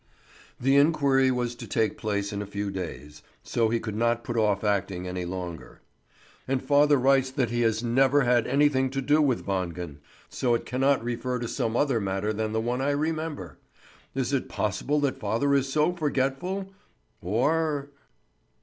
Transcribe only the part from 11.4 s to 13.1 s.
some other matter than the one I